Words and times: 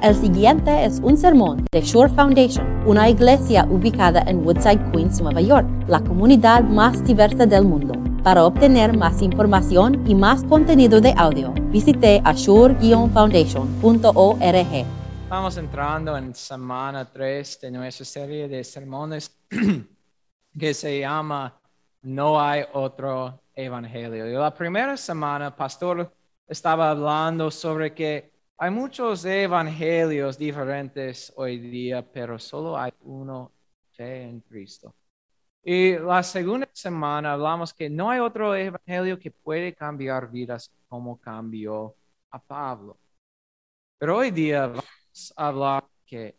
El 0.00 0.14
siguiente 0.14 0.84
es 0.84 1.00
un 1.02 1.16
sermón 1.16 1.66
de 1.72 1.80
Shore 1.80 2.14
Foundation, 2.14 2.64
una 2.86 3.08
iglesia 3.08 3.66
ubicada 3.68 4.22
en 4.28 4.46
Woodside, 4.46 4.92
Queens, 4.92 5.20
Nueva 5.20 5.40
York, 5.40 5.66
la 5.88 5.98
comunidad 5.98 6.62
más 6.62 7.04
diversa 7.04 7.46
del 7.46 7.64
mundo. 7.64 7.94
Para 8.22 8.44
obtener 8.44 8.96
más 8.96 9.20
información 9.22 10.08
y 10.08 10.14
más 10.14 10.44
contenido 10.44 11.00
de 11.00 11.12
audio, 11.16 11.52
visite 11.72 12.22
ashore-foundation.org. 12.24 14.86
Estamos 15.24 15.56
entrando 15.56 16.16
en 16.16 16.32
semana 16.32 17.04
3 17.04 17.60
de 17.62 17.70
nuestra 17.72 18.06
serie 18.06 18.46
de 18.46 18.62
sermones 18.62 19.36
que 20.56 20.74
se 20.74 21.00
llama 21.00 21.58
No 22.02 22.40
hay 22.40 22.62
otro 22.72 23.40
evangelio. 23.52 24.28
Y 24.28 24.32
la 24.34 24.54
primera 24.54 24.96
semana, 24.96 25.56
pastor 25.56 26.08
estaba 26.46 26.90
hablando 26.90 27.50
sobre 27.50 27.92
que 27.92 28.37
hay 28.60 28.70
muchos 28.72 29.24
evangelios 29.24 30.36
diferentes 30.36 31.32
hoy 31.36 31.58
día, 31.58 32.02
pero 32.02 32.38
solo 32.40 32.76
hay 32.76 32.92
uno, 33.02 33.52
fe 33.92 34.24
en 34.24 34.40
Cristo. 34.40 34.94
Y 35.62 35.96
la 35.98 36.22
segunda 36.24 36.68
semana 36.72 37.34
hablamos 37.34 37.72
que 37.72 37.88
no 37.88 38.10
hay 38.10 38.18
otro 38.18 38.54
evangelio 38.56 39.18
que 39.18 39.30
puede 39.30 39.74
cambiar 39.74 40.30
vidas 40.30 40.72
como 40.88 41.20
cambió 41.20 41.94
a 42.30 42.38
Pablo. 42.40 42.98
Pero 43.96 44.18
hoy 44.18 44.30
día 44.32 44.66
vamos 44.66 45.32
a 45.36 45.48
hablar 45.48 45.84
que 46.04 46.36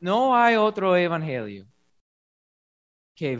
no 0.00 0.36
hay 0.36 0.56
otro 0.56 0.96
evangelio 0.96 1.66
que 3.16 3.38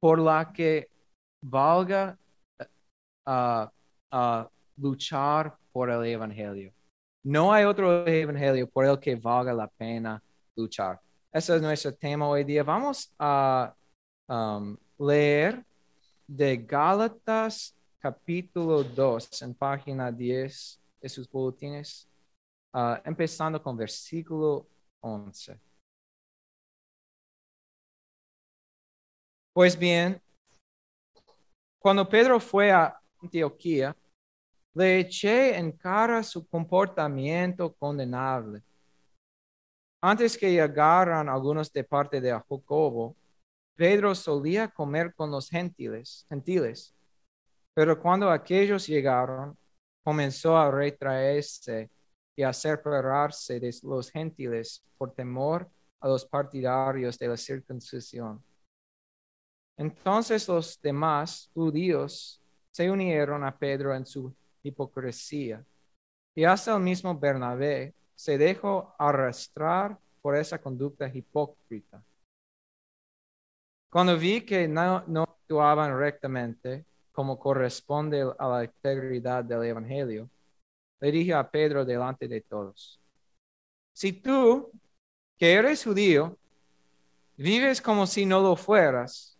por 0.00 0.18
la 0.20 0.52
que 0.52 0.88
valga 1.42 2.16
uh, 3.26 3.66
uh, 4.12 4.48
luchar 4.76 5.58
por 5.74 5.90
el 5.90 6.04
Evangelio. 6.06 6.72
No 7.24 7.52
hay 7.52 7.64
otro 7.64 8.06
Evangelio 8.06 8.70
por 8.70 8.84
el 8.84 9.00
que 9.00 9.16
valga 9.16 9.52
la 9.52 9.66
pena 9.66 10.22
luchar. 10.54 11.00
Ese 11.32 11.56
es 11.56 11.60
nuestro 11.60 11.92
tema 11.92 12.28
hoy 12.28 12.44
día. 12.44 12.62
Vamos 12.62 13.12
a 13.18 13.74
um, 14.28 14.76
leer 15.00 15.64
de 16.28 16.58
Gálatas 16.58 17.74
capítulo 17.98 18.84
2 18.84 19.42
en 19.42 19.52
página 19.52 20.12
10 20.12 20.80
de 21.00 21.08
sus 21.08 21.28
boletines, 21.28 22.08
uh, 22.72 22.94
empezando 23.04 23.60
con 23.60 23.76
versículo 23.76 24.68
11. 25.00 25.58
Pues 29.52 29.76
bien, 29.76 30.22
cuando 31.80 32.08
Pedro 32.08 32.38
fue 32.38 32.70
a 32.70 32.96
Antioquía, 33.20 33.96
le 34.74 35.00
eché 35.00 35.56
en 35.56 35.72
cara 35.72 36.22
su 36.22 36.46
comportamiento 36.46 37.72
condenable. 37.74 38.62
Antes 40.02 40.36
que 40.36 40.50
llegaran 40.50 41.28
algunos 41.28 41.72
de 41.72 41.84
parte 41.84 42.20
de 42.20 42.30
Jacobo, 42.30 43.16
Pedro 43.76 44.14
solía 44.14 44.68
comer 44.68 45.14
con 45.14 45.30
los 45.30 45.48
gentiles, 45.48 46.26
gentiles, 46.28 46.94
pero 47.72 48.00
cuando 48.00 48.30
aquellos 48.30 48.86
llegaron, 48.86 49.56
comenzó 50.04 50.56
a 50.56 50.70
retraerse 50.70 51.90
y 52.36 52.42
a 52.42 52.52
separarse 52.52 53.58
de 53.58 53.74
los 53.82 54.10
gentiles 54.10 54.84
por 54.98 55.12
temor 55.12 55.68
a 56.00 56.08
los 56.08 56.24
partidarios 56.26 57.18
de 57.18 57.28
la 57.28 57.36
circuncisión. 57.36 58.44
Entonces 59.76 60.46
los 60.46 60.80
demás 60.80 61.50
judíos 61.54 62.40
se 62.70 62.90
unieron 62.90 63.42
a 63.44 63.56
Pedro 63.56 63.94
en 63.94 64.04
su 64.04 64.34
hipocresía. 64.64 65.64
Y 66.34 66.44
hasta 66.44 66.74
el 66.74 66.82
mismo 66.82 67.16
Bernabé 67.16 67.94
se 68.16 68.36
dejó 68.36 68.94
arrastrar 68.98 69.98
por 70.20 70.36
esa 70.36 70.60
conducta 70.60 71.06
hipócrita. 71.06 72.02
Cuando 73.90 74.18
vi 74.18 74.40
que 74.40 74.66
no, 74.66 75.04
actuaban 75.22 75.96
rectamente 75.96 76.84
como 77.12 77.38
corresponde 77.38 78.26
a 78.38 78.48
la 78.48 78.64
integridad 78.64 79.44
del 79.44 79.62
Evangelio, 79.64 80.28
le 80.98 81.12
dije 81.12 81.32
a 81.32 81.48
Pedro 81.48 81.84
delante 81.84 82.26
de 82.26 82.40
todos, 82.40 83.00
si 83.92 84.12
tú, 84.12 84.72
que 85.38 85.52
eres 85.52 85.84
judío, 85.84 86.36
vives 87.36 87.80
como 87.80 88.06
si 88.06 88.26
no 88.26 88.40
lo 88.40 88.56
fueras, 88.56 89.38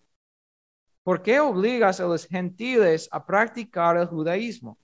¿por 1.02 1.22
qué 1.22 1.40
obligas 1.40 1.98
a 1.98 2.04
los 2.04 2.26
gentiles 2.26 3.08
a 3.10 3.24
practicar 3.24 3.96
el 3.96 4.06
judaísmo? 4.06 4.78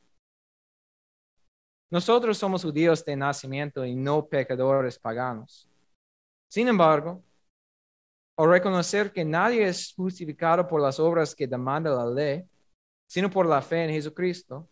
Nosotros 1.91 2.39
somos 2.39 2.63
judíos 2.63 3.05
de 3.05 3.17
nacimiento 3.17 3.85
y 3.85 3.97
no 3.97 4.25
pecadores 4.25 4.99
paganos. 4.99 5.69
Sin 6.49 6.69
embargo, 6.69 7.23
al 8.37 8.49
reconocer 8.49 9.13
que 9.13 9.25
nadie 9.25 9.67
es 9.67 9.93
justificado 9.95 10.67
por 10.67 10.81
las 10.81 11.01
obras 11.01 11.35
que 11.35 11.47
demanda 11.47 11.91
la 11.91 12.07
ley, 12.07 12.45
sino 13.09 13.29
por 13.29 13.45
la 13.45 13.61
fe 13.61 13.85
en 13.85 13.91
Jesucristo, 13.91 14.69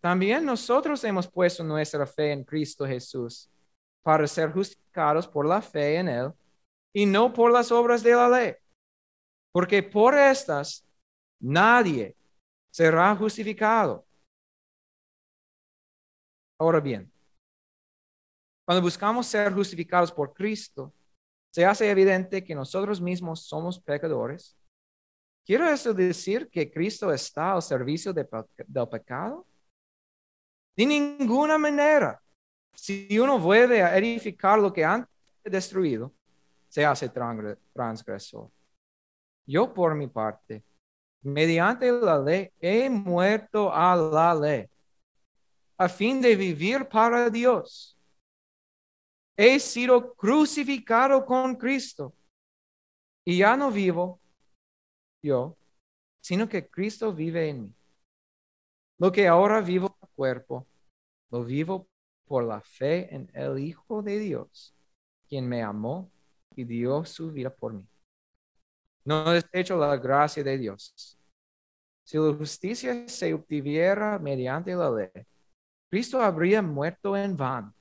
también 0.00 0.44
nosotros 0.44 1.04
hemos 1.04 1.28
puesto 1.28 1.62
nuestra 1.62 2.06
fe 2.06 2.32
en 2.32 2.42
Cristo 2.42 2.86
Jesús 2.86 3.48
para 4.02 4.26
ser 4.26 4.50
justificados 4.52 5.28
por 5.28 5.46
la 5.46 5.62
fe 5.62 5.96
en 5.96 6.08
Él 6.08 6.32
y 6.92 7.06
no 7.06 7.32
por 7.32 7.52
las 7.52 7.70
obras 7.70 8.02
de 8.02 8.14
la 8.14 8.28
ley. 8.28 8.54
Porque 9.52 9.82
por 9.82 10.14
estas 10.14 10.86
nadie 11.38 12.16
será 12.70 13.14
justificado 13.14 14.04
Ahora 16.58 16.80
bien, 16.80 17.10
cuando 18.64 18.82
buscamos 18.82 19.26
ser 19.26 19.52
justificados 19.52 20.10
por 20.10 20.32
Cristo, 20.32 20.92
se 21.50 21.64
hace 21.64 21.90
evidente 21.90 22.42
que 22.42 22.54
nosotros 22.54 23.00
mismos 23.00 23.46
somos 23.46 23.78
pecadores. 23.78 24.56
¿Quiero 25.44 25.68
eso 25.68 25.92
decir 25.92 26.48
que 26.48 26.70
Cristo 26.70 27.12
está 27.12 27.52
al 27.52 27.62
servicio 27.62 28.12
del 28.12 28.26
pecado? 28.90 29.46
De 30.76 30.86
ninguna 30.86 31.58
manera. 31.58 32.20
Si 32.74 33.18
uno 33.18 33.38
vuelve 33.38 33.82
a 33.82 33.96
edificar 33.96 34.58
lo 34.58 34.72
que 34.72 34.84
antes 34.84 35.10
destruido, 35.44 36.12
se 36.68 36.84
hace 36.84 37.08
transgresor. 37.08 38.50
Yo 39.46 39.72
por 39.72 39.94
mi 39.94 40.08
parte, 40.08 40.64
mediante 41.22 41.92
la 41.92 42.18
ley, 42.18 42.50
he 42.58 42.88
muerto 42.88 43.72
a 43.72 43.94
la 43.94 44.34
ley 44.34 44.68
a 45.84 45.88
fin 45.88 46.20
de 46.20 46.34
vivir 46.34 46.88
para 46.88 47.28
Dios. 47.28 47.98
He 49.36 49.58
sido 49.60 50.14
crucificado 50.14 51.24
con 51.24 51.56
Cristo 51.56 52.14
y 53.24 53.38
ya 53.38 53.56
no 53.56 53.70
vivo 53.70 54.20
yo, 55.22 55.56
sino 56.20 56.48
que 56.48 56.68
Cristo 56.68 57.12
vive 57.12 57.48
en 57.48 57.62
mí. 57.64 57.74
Lo 58.98 59.10
que 59.10 59.26
ahora 59.26 59.60
vivo 59.60 59.96
cuerpo, 60.14 60.66
lo 61.30 61.44
vivo 61.44 61.88
por 62.24 62.44
la 62.44 62.60
fe 62.60 63.14
en 63.14 63.30
el 63.34 63.58
Hijo 63.58 64.02
de 64.02 64.18
Dios, 64.18 64.74
quien 65.28 65.48
me 65.48 65.62
amó 65.62 66.10
y 66.54 66.64
dio 66.64 67.04
su 67.04 67.32
vida 67.32 67.50
por 67.54 67.74
mí. 67.74 67.86
No 69.04 69.30
desecho 69.30 69.76
la 69.76 69.96
gracia 69.96 70.42
de 70.42 70.56
Dios. 70.56 71.18
Si 72.04 72.16
la 72.16 72.32
justicia 72.34 73.08
se 73.08 73.34
obtuviera 73.34 74.18
mediante 74.18 74.74
la 74.74 74.90
ley, 74.90 75.10
Cristo 75.94 76.20
habría 76.20 76.60
muerto 76.60 77.16
en 77.16 77.36
vano. 77.36 77.72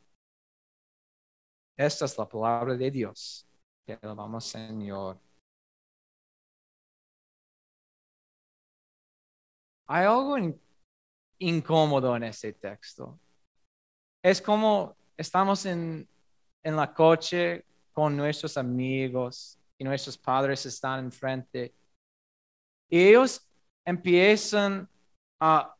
Esta 1.76 2.06
es 2.06 2.16
la 2.16 2.30
palabra 2.30 2.76
de 2.76 2.92
Dios. 2.92 3.44
Te 3.84 3.98
alabamos, 4.00 4.46
Señor. 4.46 5.20
Hay 9.88 10.06
algo 10.06 10.36
incómodo 11.40 12.16
en 12.16 12.26
este 12.26 12.54
texto. 12.54 13.20
Es 14.24 14.40
como 14.40 14.96
estamos 15.18 15.66
en, 15.66 16.08
en 16.62 16.76
la 16.76 16.94
coche 16.94 17.66
con 17.92 18.16
nuestros 18.16 18.58
amigos 18.58 19.58
y 19.76 19.84
nuestros 19.84 20.20
padres 20.20 20.64
están 20.68 21.06
enfrente. 21.06 21.74
Y 22.92 23.08
ellos 23.08 23.50
empiezan 23.84 24.88
a 25.40 25.76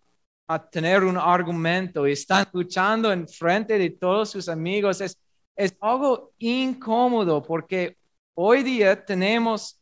a 0.54 0.70
tener 0.70 1.04
un 1.04 1.18
argumento 1.18 2.08
y 2.08 2.14
están 2.14 2.48
luchando 2.54 3.12
en 3.12 3.28
frente 3.28 3.78
de 3.78 3.90
todos 3.90 4.30
sus 4.30 4.48
amigos. 4.50 5.02
Es, 5.02 5.20
es 5.56 5.76
algo 5.80 6.32
incómodo 6.40 7.42
porque 7.42 7.98
hoy 8.36 8.64
día 8.64 9.04
tenemos, 9.04 9.80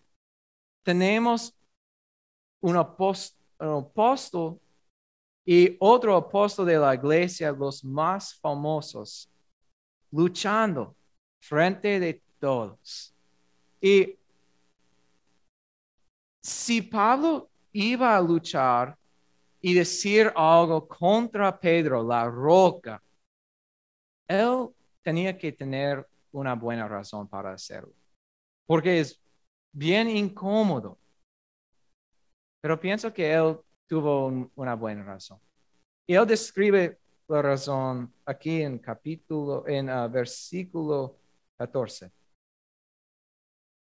tenemos 0.83 1.53
un, 2.61 2.77
apóstol, 2.77 4.59
y 5.45 5.75
otro 5.79 6.15
apóstol 6.15 6.65
de 6.67 6.77
la 6.77 6.93
iglesia, 6.93 7.51
los 7.51 7.83
más 7.83 8.35
famosos, 8.35 9.29
luchando 10.11 10.95
frente 11.39 11.99
de 11.99 12.21
todos. 12.39 13.13
Y 13.81 14.17
si 16.41 16.81
Pablo 16.81 17.49
iba 17.71 18.15
a 18.15 18.21
luchar 18.21 18.97
y 19.61 19.73
decir 19.73 20.31
algo 20.35 20.87
contra 20.87 21.57
Pedro, 21.59 22.03
la 22.03 22.25
roca, 22.25 23.01
él 24.27 24.69
tenía 25.03 25.37
que 25.37 25.51
tener 25.51 26.07
una 26.31 26.55
buena 26.55 26.87
razón 26.87 27.27
para 27.27 27.53
hacerlo, 27.53 27.93
porque 28.65 28.99
es 28.99 29.21
bien 29.71 30.09
incómodo. 30.09 30.97
Pero 32.61 32.79
pienso 32.79 33.11
que 33.13 33.33
él 33.33 33.57
tuvo 33.87 34.27
un- 34.27 34.51
una 34.55 34.75
buena 34.75 35.03
razón. 35.03 35.39
Y 36.07 36.15
él 36.15 36.25
describe 36.27 36.99
la 37.27 37.41
razón 37.41 38.13
aquí 38.25 38.61
en 38.61 38.77
capítulo, 38.79 39.67
en 39.67 39.89
ah, 39.89 40.07
versículo 40.07 41.17
14. 41.57 42.11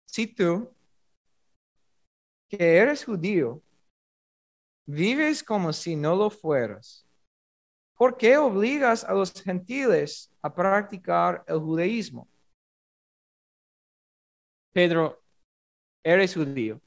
Si 0.06 0.26
tú, 0.26 0.70
que 2.48 2.76
eres 2.76 3.04
judío, 3.04 3.62
vives 4.86 5.42
como 5.42 5.72
si 5.72 5.96
no 5.96 6.16
lo 6.16 6.30
fueras, 6.30 7.06
¿por 7.96 8.16
qué 8.16 8.36
obligas 8.36 9.04
a 9.04 9.12
los 9.12 9.32
gentiles 9.32 10.30
a 10.42 10.52
practicar 10.52 11.44
el 11.46 11.58
judaísmo? 11.58 12.28
Pedro, 14.72 15.22
eres 16.02 16.34
judío. 16.34 16.80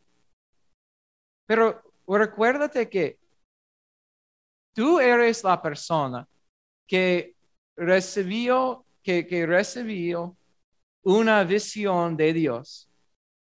Pero 1.47 1.81
recuérdate 2.07 2.89
que 2.89 3.19
tú 4.74 5.00
eres 5.00 5.44
la 5.44 5.62
persona 5.62 6.27
que 6.88 7.36
recibió, 7.77 8.86
que, 9.03 9.25
que 9.27 9.45
recibió 9.45 10.36
una 11.03 11.44
visión 11.44 12.18
de 12.18 12.33
Dios, 12.33 12.89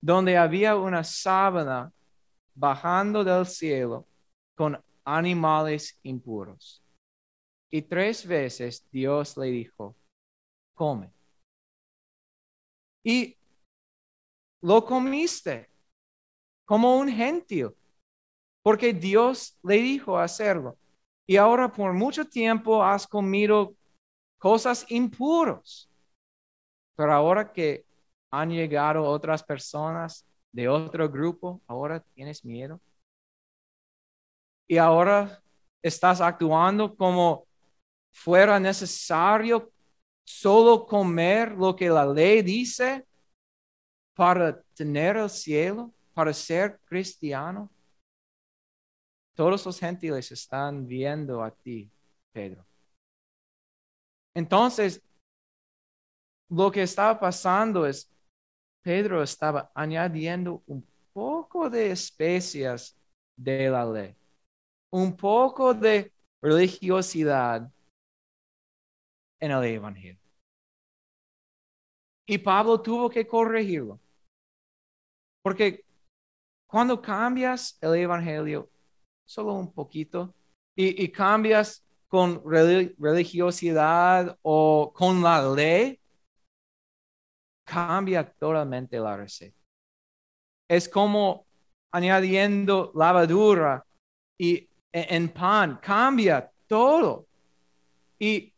donde 0.01 0.35
había 0.35 0.75
una 0.75 1.03
sábana 1.03 1.91
bajando 2.55 3.23
del 3.23 3.45
cielo 3.45 4.07
con 4.55 4.81
animales 5.03 5.99
impuros. 6.03 6.83
Y 7.69 7.81
tres 7.81 8.25
veces 8.25 8.87
Dios 8.91 9.37
le 9.37 9.47
dijo, 9.47 9.95
come. 10.73 11.11
Y 13.03 13.37
lo 14.61 14.83
comiste 14.83 15.69
como 16.65 16.97
un 16.97 17.09
gentil, 17.09 17.69
porque 18.63 18.93
Dios 18.93 19.57
le 19.61 19.75
dijo 19.75 20.17
hacerlo. 20.17 20.77
Y 21.27 21.37
ahora 21.37 21.71
por 21.71 21.93
mucho 21.93 22.25
tiempo 22.25 22.83
has 22.83 23.05
comido 23.05 23.75
cosas 24.39 24.85
impuros. 24.89 25.89
Pero 26.95 27.13
ahora 27.13 27.51
que 27.51 27.85
han 28.31 28.49
llegado 28.49 29.03
otras 29.03 29.43
personas 29.43 30.25
de 30.51 30.67
otro 30.67 31.09
grupo, 31.09 31.61
ahora 31.67 31.99
tienes 32.15 32.43
miedo. 32.45 32.79
Y 34.67 34.77
ahora 34.77 35.41
estás 35.81 36.21
actuando 36.21 36.95
como 36.95 37.47
fuera 38.12 38.59
necesario 38.59 39.71
solo 40.23 40.85
comer 40.85 41.51
lo 41.51 41.75
que 41.75 41.89
la 41.89 42.06
ley 42.06 42.41
dice 42.41 43.06
para 44.15 44.62
tener 44.73 45.17
el 45.17 45.29
cielo, 45.29 45.94
para 46.13 46.33
ser 46.33 46.79
cristiano. 46.85 47.69
Todos 49.35 49.65
los 49.65 49.79
gentiles 49.79 50.31
están 50.31 50.88
viendo 50.88 51.44
a 51.44 51.51
ti, 51.51 51.91
Pedro. 52.31 52.65
Entonces, 54.33 55.01
lo 56.50 56.71
que 56.71 56.83
estaba 56.83 57.19
pasando 57.19 57.85
es, 57.85 58.09
Pedro 58.81 59.21
estaba 59.21 59.71
añadiendo 59.73 60.63
un 60.67 60.85
poco 61.12 61.69
de 61.69 61.91
especias 61.91 62.95
de 63.35 63.69
la 63.69 63.85
ley, 63.85 64.15
un 64.95 65.18
poco 65.18 65.74
de 65.74 66.13
religiosidad 66.42 67.69
en 69.42 69.51
el 69.51 69.63
Evangelio. 69.65 70.18
Y 72.25 72.38
Pablo 72.38 72.81
tuvo 72.81 73.09
que 73.09 73.27
corregirlo. 73.27 74.00
Porque 75.44 75.83
cuando 76.65 77.01
cambias 77.01 77.77
el 77.81 77.95
Evangelio 77.95 78.69
solo 79.27 79.53
un 79.56 79.74
poquito 79.74 80.33
y, 80.77 81.09
cambias 81.09 81.86
con 82.07 82.41
reli- 82.44 82.95
religiosidad 82.98 84.38
o 84.44 84.94
con 84.95 85.21
la 85.21 85.45
ley, 85.53 86.00
cambia 87.65 88.24
totalmente 88.33 88.98
la 88.98 89.18
receta. 89.18 89.59
Es 90.69 90.88
como 90.88 91.45
añadiendo 91.91 92.94
lavadura 92.95 93.86
y 94.39 94.69
en 94.95 95.30
pan, 95.30 95.77
cambia 95.81 96.50
todo. 96.68 97.27
Y 98.18 98.53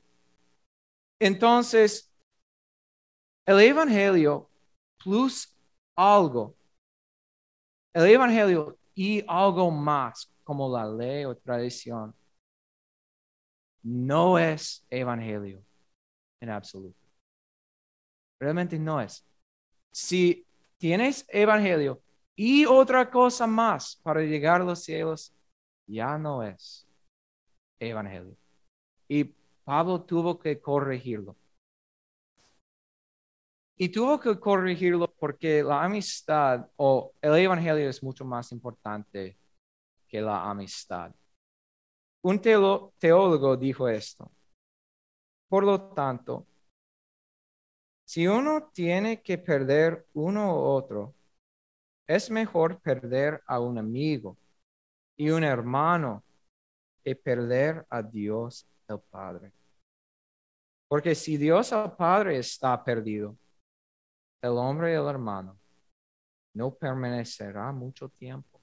entonces 1.19 2.13
el 3.45 3.59
Evangelio 3.59 4.47
plus 5.03 5.57
algo, 5.95 6.55
el 7.93 8.05
Evangelio 8.05 8.77
y 8.93 9.23
algo 9.27 9.71
más 9.71 10.31
como 10.43 10.69
la 10.71 10.85
ley 10.85 11.25
o 11.25 11.35
tradición, 11.35 12.13
no 13.81 14.37
es 14.37 14.85
Evangelio 14.91 15.63
en 16.39 16.51
absoluto. 16.51 16.99
Realmente 18.39 18.77
no 18.77 19.01
es. 19.01 19.25
Si 19.91 20.45
tienes 20.77 21.25
Evangelio 21.29 21.99
y 22.35 22.65
otra 22.65 23.09
cosa 23.09 23.47
más 23.47 23.95
para 24.03 24.21
llegar 24.21 24.61
a 24.61 24.65
los 24.65 24.83
cielos, 24.83 25.33
ya 25.87 26.17
no 26.17 26.43
es 26.43 26.87
Evangelio. 27.79 28.35
Y 29.07 29.23
Pablo 29.63 30.03
tuvo 30.03 30.37
que 30.37 30.59
corregirlo. 30.59 31.35
Y 33.77 33.89
tuvo 33.89 34.19
que 34.19 34.39
corregirlo 34.39 35.07
porque 35.19 35.63
la 35.63 35.83
amistad 35.83 36.67
o 36.77 37.13
el 37.21 37.35
Evangelio 37.35 37.89
es 37.89 38.01
mucho 38.01 38.25
más 38.25 38.51
importante 38.51 39.37
que 40.07 40.21
la 40.21 40.49
amistad. 40.49 41.13
Un 42.23 42.41
teólogo 42.41 43.55
dijo 43.55 43.87
esto. 43.87 44.31
Por 45.47 45.63
lo 45.63 45.93
tanto, 45.93 46.47
si 48.03 48.27
uno 48.27 48.69
tiene 48.73 49.21
que 49.21 49.37
perder 49.37 50.07
uno 50.13 50.55
u 50.55 50.59
otro, 50.59 51.13
es 52.07 52.31
mejor 52.31 52.79
perder 52.79 53.41
a 53.45 53.59
un 53.59 53.77
amigo 53.77 54.37
y 55.17 55.29
un 55.31 55.43
hermano 55.43 56.23
que 57.03 57.15
perder 57.15 57.85
a 57.89 58.01
Dios 58.01 58.67
el 58.87 58.99
Padre. 58.99 59.51
Porque 60.87 61.15
si 61.15 61.35
Dios 61.37 61.71
el 61.71 61.91
Padre 61.91 62.37
está 62.37 62.81
perdido, 62.83 63.37
el 64.41 64.51
hombre 64.51 64.91
y 64.91 64.95
el 64.95 65.07
hermano 65.07 65.59
no 66.53 66.73
permanecerá 66.73 67.71
mucho 67.71 68.09
tiempo. 68.09 68.61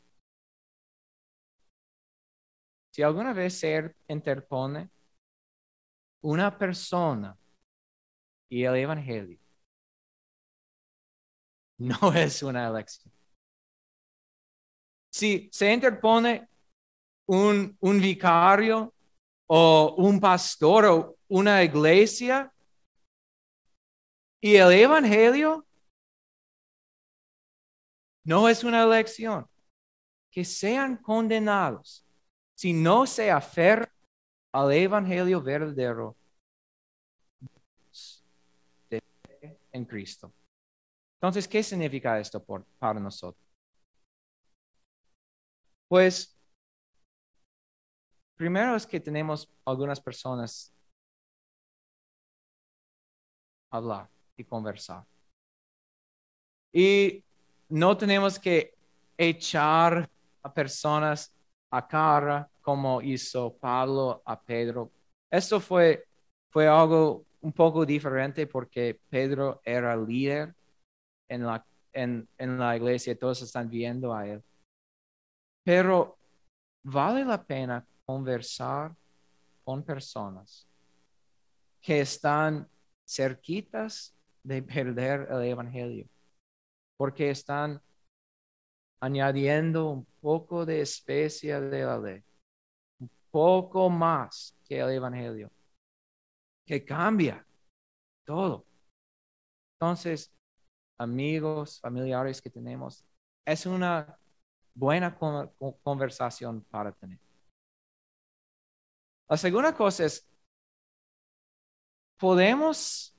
Si 2.91 3.03
alguna 3.03 3.33
vez 3.33 3.59
se 3.59 3.95
interpone 4.09 4.89
una 6.23 6.57
persona 6.57 7.37
y 8.49 8.65
el 8.65 8.77
Evangelio, 8.77 9.39
no 11.79 12.13
es 12.15 12.43
una 12.43 12.69
elección. 12.69 13.13
Si 15.15 15.49
se 15.53 15.73
interpone 15.73 16.49
un, 17.27 17.77
un 17.79 18.01
vicario 18.01 18.93
o 19.47 19.95
un 19.97 20.19
pastor 20.19 20.87
o 20.87 21.17
una 21.29 21.63
iglesia 21.63 22.53
y 24.41 24.57
el 24.57 24.73
Evangelio, 24.73 25.65
no 28.25 28.49
es 28.49 28.65
una 28.65 28.83
elección. 28.83 29.47
Que 30.33 30.45
sean 30.45 30.97
condenados 30.97 32.05
si 32.57 32.73
no 32.73 33.07
se 33.07 33.31
aferran 33.31 33.89
al 34.51 34.73
Evangelio 34.73 35.41
verdadero 35.41 36.17
en 39.71 39.85
Cristo. 39.85 40.33
Entonces, 41.21 41.47
¿qué 41.47 41.63
significa 41.63 42.19
esto 42.19 42.43
por, 42.43 42.65
para 42.81 42.99
nosotros? 42.99 43.54
Pues, 45.95 46.37
primero 48.35 48.75
es 48.75 48.85
que 48.85 48.99
tenemos 48.99 49.49
algunas 49.65 50.01
personas 50.01 50.75
hablar 53.71 54.11
y 54.37 54.43
conversar. 54.43 55.07
Y 56.73 57.23
no 57.69 57.97
tenemos 57.97 58.41
que 58.41 58.75
echar 59.17 60.11
a 60.43 60.53
personas 60.53 61.33
a 61.71 61.87
cara 61.87 62.51
como 62.61 63.01
hizo 63.01 63.57
Pablo 63.57 64.21
a 64.25 64.43
Pedro. 64.43 64.91
Esto 65.31 65.61
fue, 65.61 66.09
fue 66.51 66.67
algo 66.67 67.25
un 67.41 67.53
poco 67.53 67.87
diferente 67.87 68.49
porque 68.49 68.99
Pedro 69.09 69.61
era 69.65 69.97
líder 69.97 70.57
en 71.29 71.47
la, 71.47 71.65
en, 71.93 72.29
en 72.37 72.59
la 72.59 72.77
iglesia, 72.77 73.17
todos 73.17 73.43
están 73.43 73.71
viendo 73.71 74.13
a 74.13 74.27
él. 74.27 74.43
Pero 75.65 76.19
vale 76.85 77.25
la 77.25 77.43
pena 77.43 77.85
conversar 78.05 78.95
con 79.65 79.83
personas 79.83 80.69
que 81.81 82.01
están 82.01 82.69
cerquitas 83.05 84.15
de 84.43 84.63
perder 84.63 85.27
el 85.31 85.43
Evangelio, 85.45 86.07
porque 86.97 87.31
están 87.31 87.81
añadiendo 89.01 89.91
un 89.91 90.05
poco 90.21 90.65
de 90.67 90.83
especia 90.83 91.61
de 91.61 91.85
la 91.85 91.99
ley, 91.99 92.23
un 92.99 93.11
poco 93.31 93.89
más 93.89 94.57
que 94.65 94.81
el 94.81 94.91
Evangelio, 94.91 95.51
que 96.67 96.85
cambia 96.85 97.47
todo. 98.25 98.67
Entonces, 99.75 100.31
amigos, 100.99 101.81
familiares 101.81 102.41
que 102.41 102.51
tenemos, 102.51 103.05
es 103.45 103.67
una 103.67 104.19
buena 104.75 105.17
conversación 105.83 106.63
para 106.65 106.93
tener. 106.93 107.19
La 109.29 109.37
segunda 109.37 109.75
cosa 109.75 110.05
es, 110.05 110.29
podemos 112.19 113.17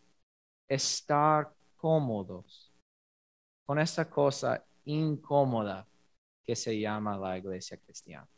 estar 0.68 1.54
cómodos 1.76 2.72
con 3.66 3.80
esta 3.80 4.10
cosa 4.10 4.64
incómoda 4.84 5.88
que 6.44 6.56
se 6.56 6.80
llama 6.80 7.18
la 7.18 7.38
iglesia 7.38 7.78
cristiana. 7.78 8.30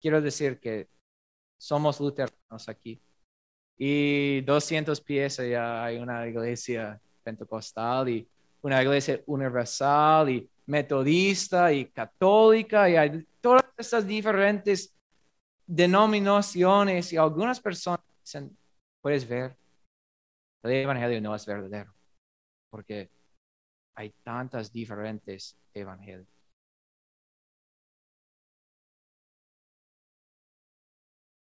Quiero 0.00 0.20
decir 0.20 0.58
que 0.58 0.88
somos 1.56 2.00
luteranos 2.00 2.68
aquí 2.68 3.00
y 3.76 4.40
200 4.42 5.00
pies 5.00 5.38
allá 5.40 5.84
hay 5.84 5.98
una 5.98 6.26
iglesia 6.26 7.00
pentecostal 7.22 8.08
y 8.08 8.28
una 8.64 8.82
iglesia 8.82 9.22
universal 9.26 10.30
y 10.30 10.50
metodista 10.66 11.70
y 11.72 11.86
católica 11.90 12.88
y 12.88 12.96
hay 12.96 13.26
todas 13.40 13.62
estas 13.76 14.06
diferentes 14.06 14.96
denominaciones 15.66 17.12
y 17.12 17.18
algunas 17.18 17.60
personas 17.60 18.00
dicen, 18.22 18.56
puedes 19.02 19.28
ver, 19.28 19.54
el 20.62 20.72
evangelio 20.72 21.20
no 21.20 21.34
es 21.34 21.44
verdadero 21.44 21.94
porque 22.70 23.10
hay 23.96 24.10
tantas 24.22 24.72
diferentes 24.72 25.58
evangelios. 25.74 26.26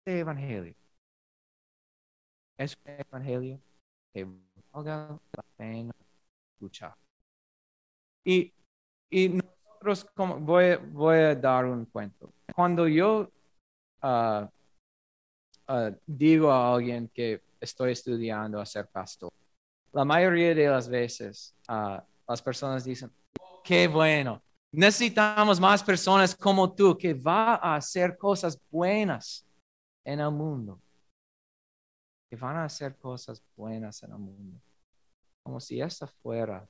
Este 0.06 0.20
evangelio 0.22 0.74
es 2.58 2.78
un 2.86 2.92
evangelio 2.94 3.62
que 4.14 4.26
valga 4.72 5.20
la 5.34 5.44
pena 5.58 5.94
escuchar. 6.60 7.09
Y, 8.30 8.54
y 9.10 9.30
nosotros, 9.30 10.06
como, 10.14 10.40
voy, 10.40 10.76
voy 10.76 11.18
a 11.18 11.34
dar 11.34 11.66
un 11.66 11.86
cuento. 11.86 12.32
Cuando 12.54 12.88
yo 12.88 13.28
ah, 14.04 14.48
ah, 15.68 15.92
digo 16.06 16.52
a 16.52 16.76
alguien 16.76 17.08
que 17.08 17.42
estoy 17.60 17.94
estudiando 17.94 18.62
a 18.62 18.68
ser 18.68 18.88
pastor, 18.88 19.32
la 19.92 20.06
mayoría 20.06 20.54
de 20.54 20.68
las 20.68 20.88
veces 20.88 21.56
uh, 21.70 21.98
las 22.28 22.40
personas 22.44 22.84
dicen, 22.84 23.12
qué 23.64 23.88
bueno, 23.88 24.44
necesitamos 24.72 25.60
más 25.60 25.82
personas 25.82 26.36
como 26.36 26.72
tú 26.72 26.96
que 26.96 27.16
va 27.16 27.56
a 27.56 27.78
hacer 27.78 28.16
cosas 28.16 28.62
buenas 28.70 29.44
en 30.06 30.20
el 30.20 30.30
mundo. 30.30 30.80
Que 32.30 32.36
van 32.36 32.58
a 32.58 32.66
hacer 32.66 32.96
cosas 32.96 33.42
buenas 33.56 34.04
en 34.04 34.12
el 34.12 34.20
mundo. 34.20 34.62
Como 35.42 35.60
si 35.60 35.82
esta 35.82 36.06
fuera 36.06 36.70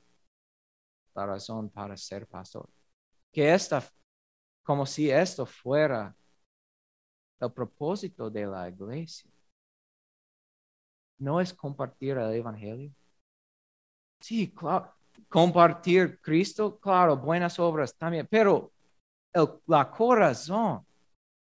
la 1.19 1.25
razón 1.25 1.69
para 1.69 1.97
ser 1.97 2.27
pastor. 2.27 2.69
Que 3.31 3.53
esta, 3.53 3.83
como 4.63 4.85
si 4.85 5.09
esto 5.09 5.45
fuera 5.45 6.15
el 7.39 7.51
propósito 7.51 8.29
de 8.29 8.45
la 8.45 8.69
iglesia. 8.69 9.29
No 11.17 11.41
es 11.41 11.53
compartir 11.53 12.17
el 12.17 12.33
evangelio. 12.33 12.91
Sí, 14.21 14.51
claro, 14.51 14.93
compartir 15.27 16.19
Cristo, 16.21 16.77
claro, 16.79 17.17
buenas 17.17 17.57
obras 17.59 17.95
también, 17.95 18.27
pero 18.29 18.71
el, 19.33 19.47
la 19.67 19.89
corazón 19.89 20.85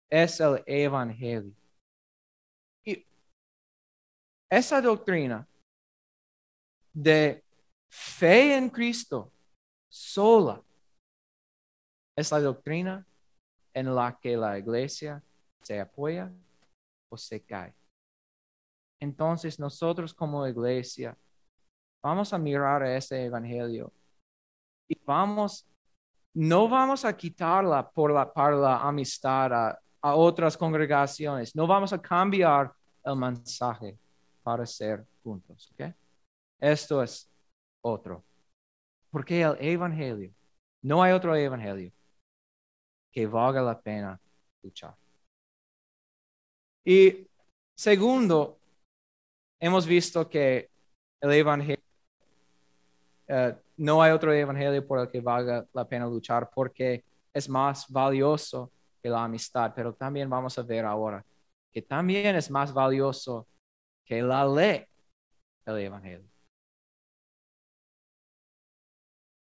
es 0.09 0.40
el 0.40 0.62
Evangelio. 0.66 1.52
Y 2.85 3.06
esa 4.49 4.80
doctrina 4.80 5.47
de 6.92 7.42
fe 7.88 8.56
en 8.56 8.71
Cristo 8.71 9.34
sola 9.95 10.63
es 12.17 12.31
la 12.31 12.41
doctrina 12.41 13.07
en 13.73 13.95
la 13.95 14.19
que 14.21 14.37
la 14.37 14.59
iglesia 14.59 15.23
se 15.63 15.81
apoya 15.81 16.33
o 17.09 17.17
se 17.17 17.43
cae. 17.43 17.75
Entonces 19.01 19.59
nosotros 19.59 20.15
como 20.15 20.47
iglesia 20.47 21.17
Vamos 22.05 22.35
a 22.35 22.39
mirar 22.39 22.83
a 22.83 22.97
ese 22.99 23.25
evangelio 23.25 23.91
y 24.87 24.95
vamos, 25.07 25.67
no 26.35 26.69
vamos 26.69 27.03
a 27.03 27.17
quitarla 27.17 27.91
por 27.91 28.13
la, 28.13 28.31
para 28.31 28.55
la 28.57 28.77
amistad 28.77 29.51
a, 29.55 29.81
otras 30.15 30.55
congregaciones. 30.55 31.57
No 31.57 31.67
vamos 31.67 31.95
a 31.95 32.03
cambiar 32.03 32.71
el 33.03 33.17
mensaje 33.17 33.99
para 34.43 34.67
ser 34.67 35.07
juntos. 35.23 35.71
¿okay? 35.73 35.95
Esto 36.61 37.03
es 37.03 37.27
otro. 37.81 38.23
Porque 39.14 39.42
el 39.42 39.56
evangelio, 39.61 40.35
no 40.83 41.00
hay 41.00 41.12
otro 41.12 41.37
evangelio 41.37 41.92
que 43.12 43.28
valga 43.28 43.62
la 43.62 43.80
pena 43.80 44.21
luchar. 44.61 44.97
Y 46.85 47.25
segundo, 47.76 48.59
hemos 49.61 49.87
visto 49.87 50.28
que 50.28 50.68
el 51.21 51.30
evangelio 51.30 51.85
eh, 53.28 53.56
no 53.76 54.02
hay 54.02 54.11
otro 54.11 54.33
evangelio 54.33 54.85
por 54.85 54.99
el 54.99 55.09
que 55.09 55.21
valga 55.21 55.64
la 55.73 55.88
pena 55.88 56.06
luchar 56.06 56.50
porque 56.52 57.04
es 57.33 57.49
más 57.49 57.88
valioso 57.88 58.73
que 59.00 59.09
la 59.09 59.23
amistad, 59.23 59.73
pero 59.76 59.94
también 59.94 60.28
vamos 60.28 60.59
a 60.59 60.62
ver 60.62 60.85
ahora 60.85 61.25
que 61.71 61.83
también 61.83 62.35
es 62.35 62.50
más 62.50 62.73
valioso 62.73 63.47
que 64.04 64.21
la 64.21 64.44
ley 64.44 64.85
del 65.64 65.78
evangelio. 65.78 66.34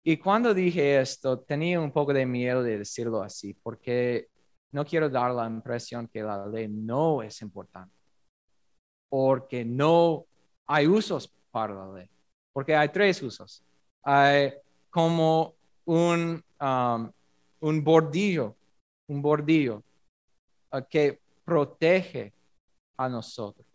Y 0.03 0.17
cuando 0.17 0.53
dije 0.53 0.99
esto, 0.99 1.39
tenía 1.39 1.79
un 1.79 1.91
poco 1.91 2.13
de 2.13 2.25
miedo 2.25 2.63
de 2.63 2.79
decirlo 2.79 3.21
así, 3.21 3.53
porque 3.53 4.27
no 4.71 4.83
quiero 4.83 5.09
dar 5.09 5.31
la 5.31 5.45
impresión 5.47 6.07
que 6.07 6.23
la 6.23 6.45
ley 6.47 6.67
no 6.67 7.21
es 7.21 7.41
importante, 7.41 7.93
porque 9.09 9.63
no 9.63 10.25
hay 10.65 10.87
usos 10.87 11.31
para 11.51 11.75
la 11.75 11.93
ley, 11.93 12.09
porque 12.51 12.75
hay 12.75 12.89
tres 12.89 13.21
usos 13.21 13.63
como 14.89 15.55
un, 15.85 16.43
um, 16.59 17.11
un 17.59 17.83
bordillo, 17.83 18.55
un 19.07 19.21
bordillo 19.21 19.83
uh, 20.71 20.81
que 20.89 21.19
protege 21.45 22.33
a 22.97 23.07
nosotros. 23.07 23.67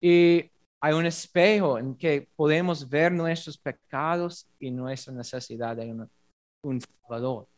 Y 0.00 0.50
hay 0.86 0.94
un 0.94 1.04
espejo 1.04 1.80
en 1.80 1.96
que 1.96 2.28
podemos 2.36 2.88
ver 2.88 3.10
nuestros 3.10 3.58
pecados 3.58 4.48
y 4.56 4.70
nuestra 4.70 5.12
necesidad 5.12 5.76
de 5.76 6.08
un, 6.62 6.80
Salvador. 6.80 7.48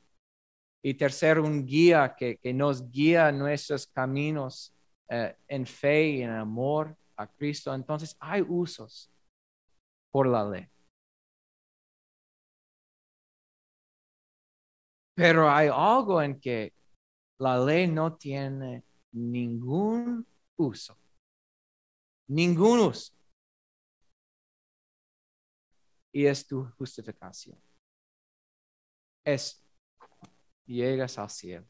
Y 0.83 0.95
tercero, 0.95 1.45
un 1.45 1.67
guía 1.67 2.17
que, 2.17 2.41
nos 2.55 2.91
guía 2.91 3.31
nuestros 3.31 3.87
caminos 3.87 4.75
uh, 5.11 5.35
en 5.47 5.67
fe 5.67 6.09
y 6.09 6.23
en 6.23 6.31
amor 6.31 6.97
a 7.19 7.27
Cristo. 7.27 7.75
Entonces 7.75 8.17
hay 8.19 8.41
usos 8.41 9.11
por 10.11 10.27
la 10.27 10.49
ley. 10.49 10.67
Pero 15.15 15.51
hay 15.51 15.69
algo 15.71 16.23
en 16.23 16.41
que 16.41 16.73
la 17.39 17.63
ley 17.63 17.89
no 17.89 18.17
tiene 18.17 18.85
ningún 19.13 20.27
uso. 20.57 20.97
Ningún 22.29 22.81
uso. 22.81 23.18
Y 26.13 26.27
es 26.27 26.47
tu 26.47 26.65
justificación. 26.79 27.61
Es 29.25 29.63
llegas 30.69 31.19
al 31.19 31.31
cielo. 31.31 31.67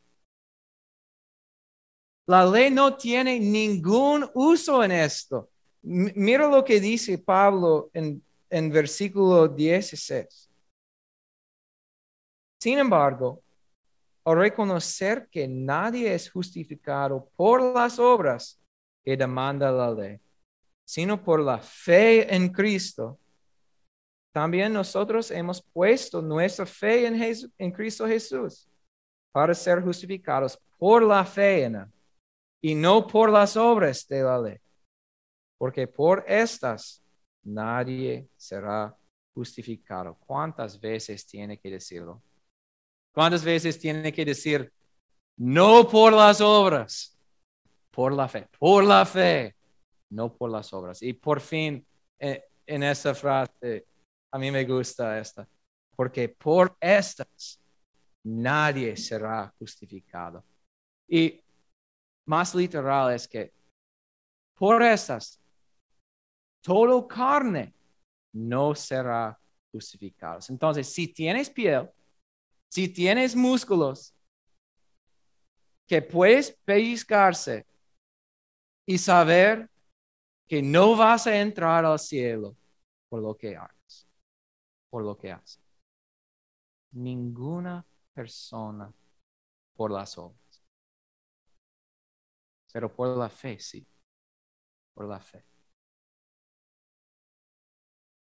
La 2.26 2.44
ley 2.44 2.70
no 2.70 2.96
tiene 2.96 3.40
ningún 3.40 4.28
uso 4.34 4.84
en 4.84 4.92
esto. 4.92 5.50
mira 5.82 6.48
lo 6.48 6.62
que 6.64 6.78
dice 6.78 7.16
Pablo 7.18 7.90
en, 7.94 8.22
en 8.50 8.70
versículo 8.70 9.48
16. 9.48 10.50
Sin 12.60 12.78
embargo, 12.78 13.42
al 14.24 14.36
reconocer 14.36 15.28
que 15.30 15.48
nadie 15.48 16.12
es 16.12 16.30
justificado 16.30 17.30
por 17.34 17.62
las 17.62 17.98
obras 17.98 18.60
que 19.02 19.16
demanda 19.16 19.70
la 19.72 19.90
ley, 19.90 20.20
sino 20.84 21.22
por 21.22 21.40
la 21.40 21.58
fe 21.58 22.34
en 22.34 22.50
Cristo, 22.50 23.18
también 24.32 24.72
nosotros 24.72 25.30
hemos 25.30 25.62
puesto 25.62 26.20
nuestra 26.20 26.66
fe 26.66 27.06
en, 27.06 27.72
Cristo 27.72 28.06
Jesús 28.06 28.68
para 29.32 29.54
ser 29.54 29.82
justificados 29.82 30.58
por 30.76 31.02
la 31.02 31.24
fe 31.24 31.64
en 31.64 31.76
él 31.76 31.86
y 32.60 32.74
no 32.74 33.06
por 33.06 33.30
las 33.30 33.56
obras 33.56 34.06
de 34.06 34.22
la 34.22 34.40
ley. 34.40 34.58
porque 35.58 35.88
por 35.88 36.24
estas 36.28 37.02
nadie 37.42 38.28
será 38.36 38.96
justificado. 39.34 40.16
¿Cuántas 40.26 40.78
veces 40.78 41.26
tiene 41.26 41.58
que 41.58 41.70
decirlo? 41.70 42.22
¿Cuántas 43.12 43.44
veces 43.44 43.78
tiene 43.78 44.12
que 44.12 44.24
decir, 44.24 44.72
no 45.36 45.88
por 45.88 46.12
las 46.12 46.40
obras, 46.40 47.18
por 47.90 48.12
la 48.12 48.28
fe, 48.28 48.46
por 48.58 48.84
la 48.84 49.04
fe, 49.04 49.56
no 50.10 50.32
por 50.32 50.50
las 50.50 50.72
obras? 50.72 51.02
Y 51.02 51.12
por 51.14 51.40
fin, 51.40 51.84
eh, 52.18 52.44
en 52.66 52.82
esa 52.82 53.14
frase, 53.14 53.86
a 54.30 54.38
mí 54.38 54.50
me 54.50 54.64
gusta 54.64 55.18
esta, 55.18 55.48
porque 55.94 56.28
por 56.28 56.76
estas 56.80 57.60
nadie 58.24 58.96
será 58.96 59.52
justificado. 59.58 60.44
Y 61.08 61.42
más 62.26 62.54
literal 62.54 63.14
es 63.14 63.26
que 63.26 63.52
por 64.54 64.82
estas, 64.82 65.40
todo 66.60 67.06
carne 67.06 67.72
no 68.32 68.74
será 68.74 69.38
justificado. 69.72 70.40
Entonces, 70.48 70.92
si 70.92 71.08
tienes 71.08 71.48
piel, 71.48 71.88
si 72.68 72.88
tienes 72.88 73.34
músculos, 73.34 74.14
que 75.86 76.02
puedes 76.02 76.50
pellizcarse 76.64 77.66
y 78.86 78.98
saber 78.98 79.70
que 80.46 80.62
no 80.62 80.96
vas 80.96 81.26
a 81.26 81.40
entrar 81.40 81.84
al 81.84 81.98
cielo 81.98 82.54
por 83.08 83.22
lo 83.22 83.34
que 83.34 83.56
hagas, 83.56 83.77
por 84.90 85.04
lo 85.04 85.16
que 85.16 85.32
haces. 85.32 85.60
Ninguna 86.92 87.84
persona 88.14 88.92
por 89.74 89.90
las 89.90 90.16
obras, 90.18 90.62
pero 92.72 92.92
por 92.94 93.16
la 93.16 93.28
fe, 93.28 93.58
sí, 93.58 93.86
por 94.94 95.06
la 95.06 95.20
fe. 95.20 95.44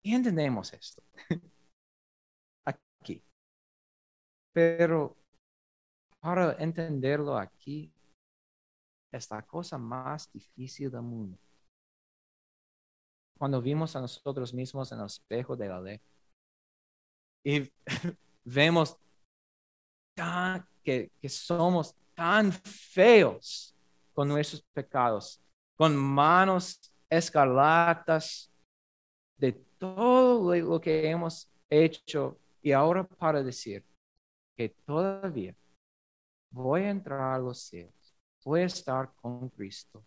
Y 0.01 0.15
entendemos 0.15 0.73
esto 0.73 1.03
aquí. 2.65 3.23
Pero 4.51 5.15
para 6.19 6.53
entenderlo 6.53 7.37
aquí 7.37 7.93
es 9.11 9.29
la 9.31 9.41
cosa 9.41 9.77
más 9.77 10.31
difícil 10.31 10.91
del 10.91 11.01
mundo. 11.01 11.37
Cuando 13.37 13.61
vimos 13.61 13.95
a 13.95 14.01
nosotros 14.01 14.53
mismos 14.53 14.91
en 14.91 14.99
el 14.99 15.05
espejo 15.05 15.55
de 15.55 15.67
la 15.67 15.79
ley 15.79 16.01
y 17.43 17.71
vemos 18.43 18.97
que, 20.83 21.11
que 21.21 21.29
somos 21.29 21.95
tan 22.13 22.51
feos 22.51 23.75
con 24.13 24.27
nuestros 24.27 24.61
pecados, 24.73 25.41
con 25.75 25.95
manos 25.95 26.93
escarlatas 27.09 28.51
de 29.37 29.53
todo 29.77 30.55
lo 30.55 30.81
que 30.81 31.09
hemos 31.09 31.49
hecho 31.69 32.37
y 32.61 32.71
ahora 32.71 33.05
para 33.05 33.41
decir 33.41 33.85
que 34.57 34.69
todavía 34.69 35.55
voy 36.51 36.81
a 36.81 36.89
entrar 36.89 37.35
a 37.35 37.39
los 37.39 37.59
cielos, 37.61 38.17
voy 38.43 38.61
a 38.61 38.65
estar 38.65 39.13
con 39.15 39.47
Cristo, 39.49 40.03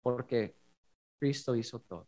porque 0.00 0.54
Cristo 1.18 1.54
hizo 1.54 1.78
todo. 1.80 2.06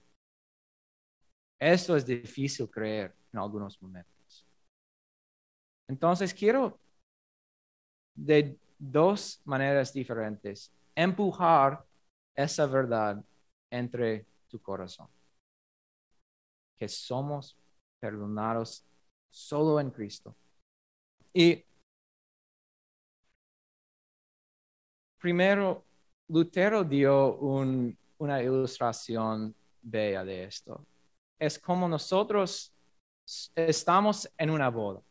Esto 1.60 1.94
es 1.94 2.06
difícil 2.06 2.70
creer 2.70 3.14
en 3.32 3.38
algunos 3.38 3.80
momentos. 3.82 4.46
Entonces 5.86 6.32
quiero 6.32 6.80
de 8.14 8.58
dos 8.78 9.40
maneras 9.44 9.92
diferentes 9.92 10.72
empujar 10.94 11.84
esa 12.34 12.66
verdad 12.66 13.22
entre 13.70 14.26
tu 14.48 14.60
corazón. 14.60 15.08
Que 16.78 16.88
somos 16.88 17.56
perdonados 18.00 18.84
solo 19.30 19.78
en 19.80 19.90
Cristo. 19.90 20.34
Y 21.32 21.62
primero, 25.18 25.84
Lutero 26.28 26.84
dio 26.84 27.36
una 27.36 28.42
ilustración 28.42 29.54
bella 29.82 30.24
de 30.24 30.44
esto. 30.44 30.86
Es 31.40 31.58
como 31.58 31.88
nosotros 31.88 32.72
estamos 33.54 34.30
en 34.36 34.50
una 34.50 34.68
boda. 34.68 35.02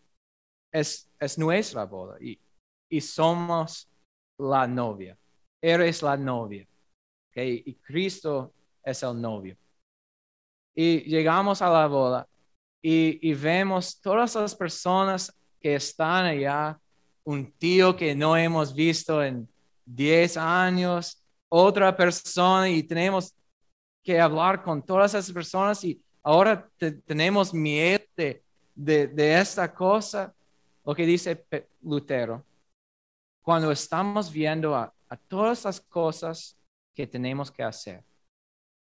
Es, 0.71 1.09
es 1.19 1.37
nuestra 1.37 1.85
boda 1.85 2.17
y, 2.21 2.39
y 2.89 3.01
somos 3.01 3.89
la 4.37 4.67
novia. 4.67 5.17
Eres 5.61 6.03
la 6.03 6.15
novia. 6.15 6.67
Y 7.35 7.75
Cristo 7.75 8.53
es 8.83 9.01
el 9.01 9.19
novio. 9.19 9.57
Y 10.75 10.99
llegamos 11.09 11.61
a 11.61 11.69
la 11.69 11.87
boda 11.87 12.27
y, 12.81 13.27
y 13.27 13.33
vemos 13.33 13.99
todas 13.99 14.35
las 14.35 14.55
personas 14.55 15.35
que 15.59 15.75
están 15.75 16.25
allá, 16.25 16.79
un 17.23 17.51
tío 17.53 17.95
que 17.95 18.13
no 18.15 18.37
hemos 18.37 18.73
visto 18.73 19.23
en 19.23 19.49
10 19.85 20.37
años, 20.37 21.23
otra 21.49 21.95
persona 21.95 22.69
y 22.69 22.83
tenemos 22.83 23.33
que 24.03 24.19
hablar 24.19 24.63
con 24.63 24.83
todas 24.83 25.13
esas 25.13 25.33
personas 25.33 25.83
y 25.83 26.01
ahora 26.23 26.69
tenemos 27.05 27.53
miedo 27.53 28.03
de, 28.75 29.39
esta 29.39 29.73
cosa. 29.73 30.33
Lo 30.83 30.95
que 30.95 31.05
dice 31.05 31.45
Lutero, 31.81 32.45
cuando 33.41 33.71
estamos 33.71 34.31
viendo 34.31 34.75
a, 34.75 34.93
todas 35.27 35.65
las 35.65 35.81
cosas 35.81 36.57
que 36.93 37.07
tenemos 37.07 37.51
que 37.51 37.63
hacer, 37.63 38.03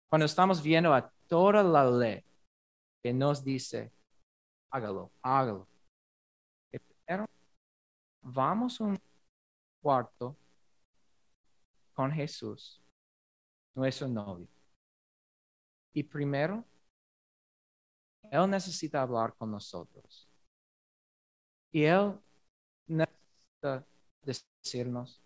cuando 0.09 0.25
estamos 0.25 0.61
viendo 0.61 0.93
a 0.93 1.09
toda 1.27 1.63
la 1.63 1.89
ley 1.89 2.23
que 3.01 3.13
nos 3.13 3.43
dice, 3.43 3.91
hágalo, 4.69 5.11
hágalo. 5.21 5.67
Pero 7.05 7.25
vamos 8.21 8.79
un 8.81 8.97
cuarto 9.81 10.35
con 11.93 12.11
Jesús, 12.11 12.81
nuestro 13.73 14.07
novio. 14.07 14.47
Y 15.93 16.03
primero, 16.03 16.63
Él 18.31 18.49
necesita 18.49 19.01
hablar 19.01 19.35
con 19.35 19.51
nosotros. 19.51 20.27
Y 21.71 21.83
Él 21.83 22.19
necesita 22.87 23.85
decirnos 24.21 25.21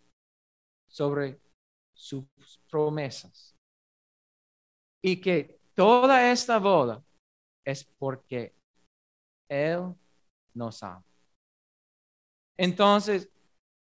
sobre 0.88 1.40
sus 1.94 2.26
promesas. 2.70 3.56
Y 5.04 5.20
que 5.20 5.60
toda 5.74 6.32
esta 6.32 6.60
boda 6.60 7.04
es 7.66 7.84
porque 7.98 8.56
Él 9.50 9.96
nos 10.54 10.84
ama. 10.84 11.04
Entonces, 12.58 13.30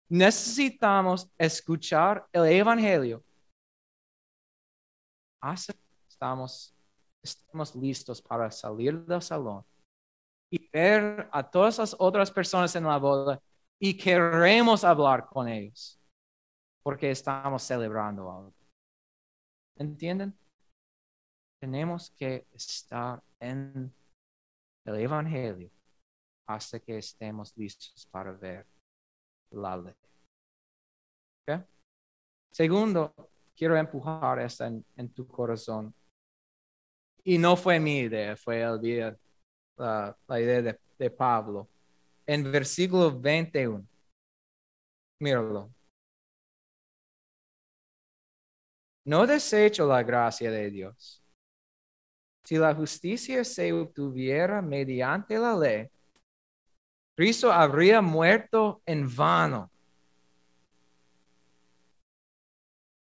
necesitamos 0.08 1.28
escuchar 1.38 2.28
el 2.32 2.46
Evangelio. 2.46 3.24
Hasta 5.40 5.74
estamos, 6.08 6.74
estamos 7.22 7.74
listos 7.74 8.20
para 8.22 8.50
salir 8.50 9.04
del 9.04 9.22
salón 9.22 9.64
y 10.50 10.68
ver 10.68 11.28
a 11.32 11.48
todas 11.48 11.78
las 11.78 11.96
otras 11.98 12.30
personas 12.30 12.74
en 12.76 12.84
la 12.84 12.98
boda 12.98 13.40
y 13.78 13.96
queremos 13.96 14.84
hablar 14.84 15.26
con 15.26 15.48
ellos 15.48 16.00
porque 16.82 17.10
estamos 17.10 17.62
celebrando 17.62 18.30
algo. 18.30 18.54
¿Entienden? 19.76 20.36
Tenemos 21.60 22.10
que 22.10 22.46
estar 22.52 23.22
en 23.38 23.92
el 24.84 24.94
Evangelio 24.96 25.70
hasta 26.46 26.80
que 26.80 26.98
estemos 26.98 27.56
listos 27.56 28.06
para 28.10 28.32
ver 28.32 28.66
la 29.50 29.76
ley. 29.76 29.94
Segundo, 32.52 33.14
quiero 33.54 33.76
empujar 33.76 34.40
esta 34.40 34.66
en, 34.66 35.08
tu 35.14 35.26
corazón. 35.26 35.94
Y 37.24 37.38
no 37.38 37.56
fue 37.56 37.78
mi 37.80 38.00
idea, 38.00 38.36
fue 38.36 38.62
el 38.62 38.80
día, 38.80 39.16
la, 39.76 40.16
idea 40.40 40.62
de, 40.62 40.80
de 40.98 41.10
Pablo. 41.10 41.68
En 42.26 42.50
versículo 42.50 43.18
21. 43.18 43.86
Míralo. 45.20 45.70
No 49.04 49.26
desecho 49.26 49.86
la 49.86 50.02
gracia 50.02 50.50
de 50.50 50.70
Dios. 50.70 51.22
Si 52.44 52.56
la 52.56 52.74
justicia 52.74 53.44
se 53.44 53.72
obtuviera 53.72 54.62
mediante 54.62 55.38
la 55.38 55.56
ley, 55.56 55.88
Cristo 57.16 57.52
habría 57.52 58.00
muerto 58.00 58.82
en 58.86 59.14
vano. 59.14 59.70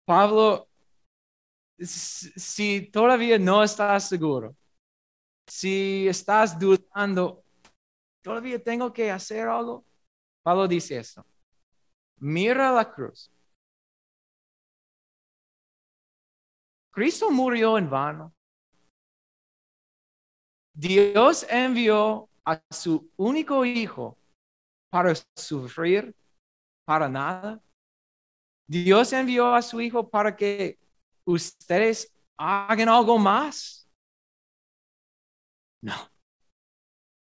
Pablo, 0.05 0.68
si 1.81 2.89
todavía 2.91 3.39
no 3.39 3.63
estás 3.63 4.09
seguro, 4.09 4.55
si 5.47 6.07
estás 6.07 6.57
dudando, 6.57 7.43
todavía 8.21 8.61
tengo 8.61 8.91
que 8.91 9.09
hacer 9.11 9.47
algo, 9.47 9.85
Pablo 10.43 10.67
dice 10.67 10.97
eso. 10.97 11.25
Mira 12.17 12.71
la 12.71 12.91
cruz. 12.91 13.31
Cristo 16.91 17.31
murió 17.31 17.77
en 17.77 17.89
vano. 17.89 18.33
Dios 20.73 21.45
envió 21.49 22.29
a 22.45 22.61
su 22.69 23.09
único 23.17 23.63
hijo 23.65 24.17
para 24.89 25.13
sufrir 25.35 26.15
para 26.85 27.07
nada. 27.07 27.61
Dios 28.67 29.13
envió 29.13 29.53
a 29.53 29.61
su 29.61 29.81
hijo 29.81 30.09
para 30.09 30.35
que 30.35 30.79
ustedes 31.25 32.13
hagan 32.37 32.89
algo 32.89 33.17
más. 33.17 33.89
No. 35.81 35.93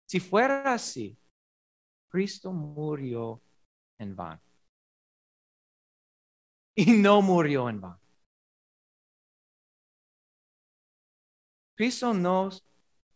Si 0.05 0.19
fuera 0.19 0.73
así, 0.73 1.17
Cristo 2.09 2.51
murió 2.51 3.41
en 3.97 4.15
vano. 4.15 4.41
Y 6.75 6.91
no 6.91 7.21
murió 7.21 7.69
en 7.69 7.81
vano. 7.81 7.99
Cristo 11.75 12.13
nos, 12.13 12.63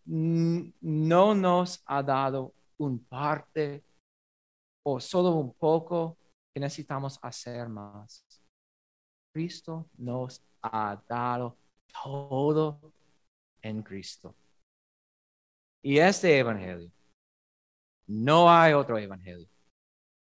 no 0.06 1.36
nos 1.36 1.84
ha 1.86 2.02
dado 2.02 2.54
un 2.78 3.04
parte 3.06 3.84
o 4.84 5.00
solo 5.00 5.32
un 5.32 5.54
poco 5.54 6.18
que 6.54 6.60
necesitamos 6.60 7.20
hacer 7.22 7.70
más. 7.70 8.26
Cristo 9.38 9.86
nos 10.00 10.42
ha 10.64 11.00
dado 11.08 11.56
todo 12.04 12.92
en 13.62 13.84
Cristo. 13.84 14.34
Y 15.84 16.00
este 16.00 16.40
evangelio, 16.40 16.92
no 18.08 18.50
hay 18.50 18.74
otro 18.74 18.98
evangelio 18.98 19.48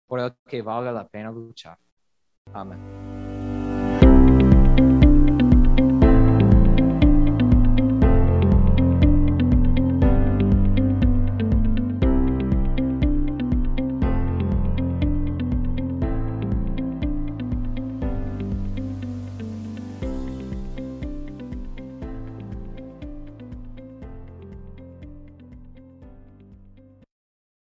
por 0.08 0.18
el 0.18 0.34
que 0.48 0.62
valga 0.62 0.90
la 0.90 1.06
pena 1.06 1.30
luchar. 1.30 1.78
Amén. 2.52 3.13